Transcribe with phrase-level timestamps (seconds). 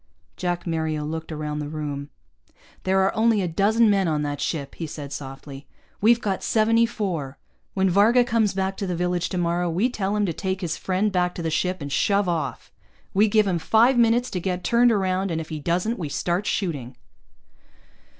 [0.35, 2.09] Jack Mario looked around the room.
[2.85, 5.67] "There are only a dozen men on that ship," he said softly.
[6.01, 7.37] "We've got seventy four.
[7.75, 11.11] When Varga comes back to the village tomorrow, we tell him to take his friend
[11.11, 12.71] back to the ship and shove off.
[13.13, 16.47] We give him five minutes to get turned around, and if he doesn't, we start
[16.47, 16.95] shooting."